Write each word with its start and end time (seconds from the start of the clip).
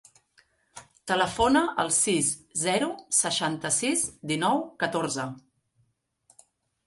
Telefona 1.09 1.61
al 1.83 1.91
sis, 1.97 2.31
zero, 2.61 2.89
seixanta-sis, 3.17 4.05
dinou, 4.31 4.63
catorze. 4.85 5.27